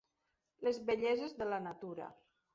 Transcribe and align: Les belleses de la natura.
Les 0.67 0.79
belleses 0.87 1.37
de 1.43 1.49
la 1.53 1.61
natura. 1.69 2.11